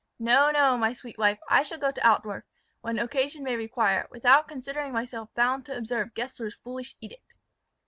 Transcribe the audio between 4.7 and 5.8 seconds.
myself bound to